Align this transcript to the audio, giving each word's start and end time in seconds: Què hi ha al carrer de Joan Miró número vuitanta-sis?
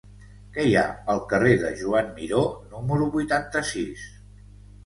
Què 0.53 0.63
hi 0.69 0.71
ha 0.79 0.85
al 1.15 1.19
carrer 1.33 1.51
de 1.65 1.69
Joan 1.81 2.09
Miró 2.15 2.41
número 2.73 3.11
vuitanta-sis? 3.19 4.09